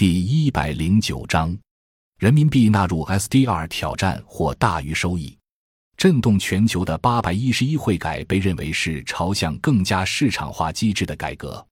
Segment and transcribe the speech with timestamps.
[0.00, 1.54] 第一百零九章，
[2.18, 5.36] 人民币纳入 SDR 挑战或大于收益，
[5.94, 11.62] 震动全球的八百一十一会改被认为是朝向更加市场化机制的改革。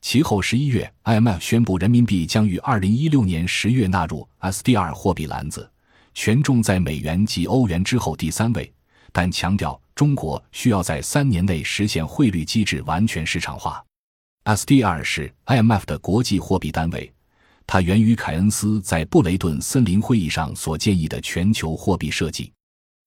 [0.00, 5.70] 其后十一月，IMF 宣布人民币将于二零一六年十月纳入 SDR 货币篮子，
[6.14, 8.72] 权重在美元及欧元之后第三位，
[9.12, 13.84] 但强调中国需要在三年内实现汇率机制完全市场化。
[14.44, 17.12] SDR 是 IMF 的国际货币单位，
[17.66, 22.52] 它源于凯恩斯在布雷顿森林会议上所建议的全球货币设计。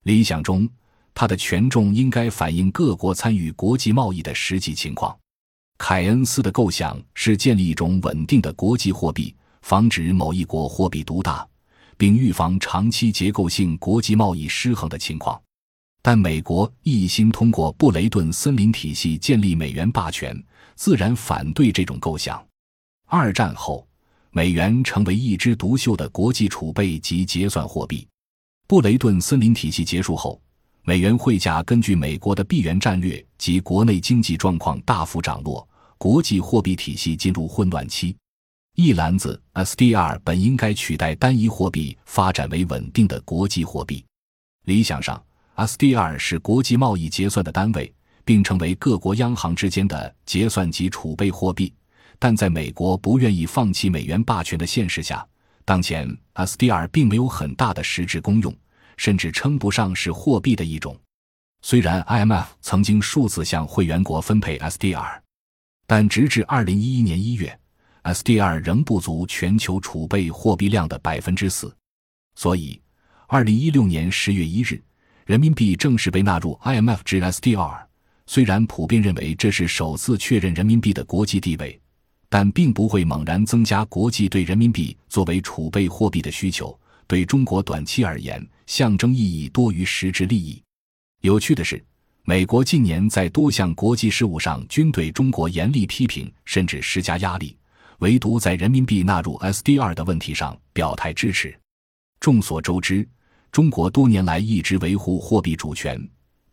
[0.04, 0.67] 理想中，
[1.13, 5.17] 它的权重应该反映各国参与国际贸易的实际情况。
[5.77, 11.48] 凯恩斯的构想是建立一种稳定的国际货币，防止某一国货币独大，
[11.98, 15.41] 并预防长期结构性国际贸易失衡的情况。
[16.02, 20.38] 但美国一心通过布雷顿森林体系建立美元霸权，
[20.76, 22.45] 自然反对这种构想。
[23.05, 23.86] 二战后，
[24.32, 28.08] 美元成为一枝独秀的国际储备及结算货币。
[28.68, 30.42] 布雷顿森林体系结束后，
[30.84, 38.16] 美元汇价根据美国的币源战略及国内经济状况大幅涨落，国际货币体系进入混乱期。
[38.76, 44.06] 一篮子 SDR 本应该取代单一货币，发展为稳定的国际货币。
[44.66, 45.22] 理想上。
[45.56, 51.73] SDR 是国际贸易结算的单位，并成为各国央行之间的结算及储备货币。
[52.20, 55.25] 但在美国不愿意放弃美元霸权的现实下，
[55.66, 58.53] 当前 SDR 并没有很大的实质功用，
[58.98, 61.00] 甚至称不上是货币的一种。
[61.62, 65.20] 虽然 IMF 曾经数次向会员国分配 SDR，
[65.88, 67.59] 但直至2011年1月
[68.03, 71.73] ，SDR 仍不足全球储备货币量的百分之四。
[72.36, 72.81] 所以
[73.30, 74.84] ，2016年10月1日。
[75.25, 77.86] 人民币正式被纳入 IMF 之 SDR，
[78.25, 81.80] 虽然普遍认为这是首次确认人民币的国际地位，
[82.30, 86.77] 但并不会猛然增加国际对人民币作为储备货币的需求。
[87.08, 90.61] 对中国短期而言，象征意义多于实质利益。
[91.22, 91.83] 有趣的是，
[92.23, 97.57] 美国近年在多项国际事务上均对中国严厉批评，甚至施加压力，
[97.97, 101.57] 唯独在人民币纳入 SDR 的问题上表态支持。
[102.19, 103.07] 众所周知。
[103.51, 106.00] 中国多年来一直维护货币主权，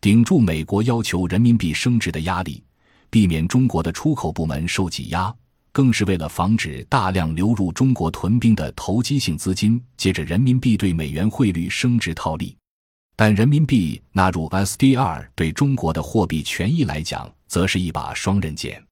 [0.01, 2.63] 顶住美国要求人民币升值的压力，
[3.11, 5.31] 避免中国的出口部门受挤压，
[5.77, 12.57] 更是为了防止大量流入中国屯兵的投机性资金借着人民币对美元汇率升值套利。
[13.15, 18.83] 但人民币纳入 SDR 对中国的货币权益来讲，则是一把双刃剑。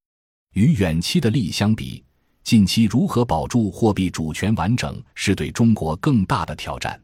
[0.53, 2.03] 与远期的利益相比，
[2.43, 7.01] 近期如何保住货币主权完整，是对中国更大的挑战。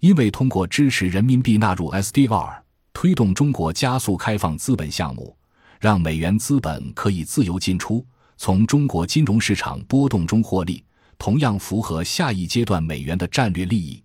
[0.00, 2.60] 因为通过支持人民币纳入 SDR，
[2.92, 5.36] 推动中国加速开放资本项目，
[5.78, 8.04] 让美元资本可以自由进出，
[8.44, 10.84] 从中国金融市场波动中获利，
[11.16, 14.02] 同样符合下一阶段美元的战略利益。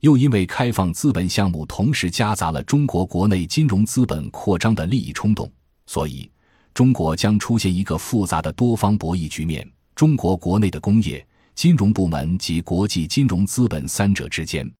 [0.00, 5.50] 又因为开放资本项目同时夹杂了中国国内金融资本扩张的利益冲动，
[5.86, 6.30] 所以
[6.74, 14.70] 中国将出现一个复杂的多方博弈局面：中国国内的工业、金融部门及国际金融资本三者之间。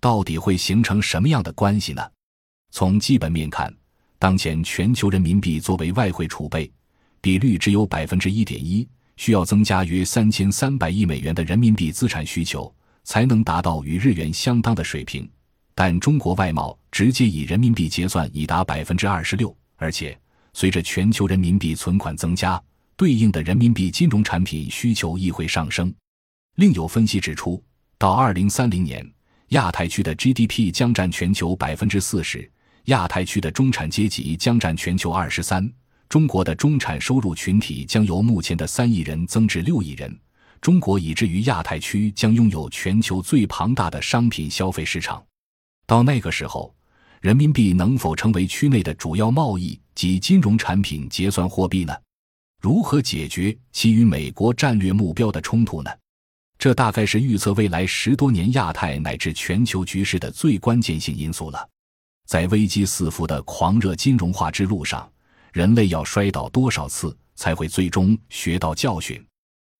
[0.00, 2.08] 到底会形成什么样的关系呢？
[2.70, 3.74] 从基本面看，
[4.20, 6.70] 当前全球人民币作为外汇储备
[7.26, 12.72] 比率只有百分之一点一，需要增加约三千三百亿美元的人民币资产需求，
[13.02, 15.28] 才能达到与日元相当的水平。
[15.74, 20.16] 但中国外贸直接以人民币结算已达百分之二十六，而且
[20.52, 22.62] 随着全球人民币存款增加，
[22.96, 25.92] 对应的人民币金融产品需求亦会上升。
[26.54, 27.60] 另有分析指出，
[27.98, 29.04] 到二零三零年。
[29.48, 32.48] 亚太区的 GDP 将占全球百分之四十，
[32.84, 35.68] 亚太区的中产阶级将占全球二十三，
[36.08, 40.18] 中国的中产收入群体将由目前的三亿人增至六亿人，
[40.60, 45.22] 中国以至于亚太区将拥有全球最庞大的商品消费市场。
[45.86, 46.74] 到那个时候，
[47.20, 51.94] 人民币能否成为区内的主要贸易及金融产品结算货币呢？
[52.62, 55.90] 如何解决其与美国战略目标的冲突呢？
[56.58, 61.68] 这大概是预测未来十多年亚太乃至全球局势的最关键性因素了。
[62.26, 65.08] 在危机四伏的狂热金融化之路上，
[65.56, 69.26] 人类要摔倒多少次才会最终学到教训？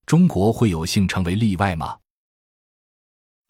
[0.07, 1.95] 中国会有幸成为例外吗？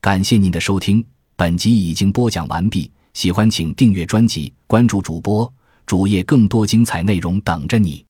[0.01, 1.07] 感谢您的收听，
[1.37, 2.91] 本集已经播讲完毕。
[3.15, 5.55] 喜欢请订阅专辑，关注主播
[5.87, 8.06] 主页，更多精彩内容等着你。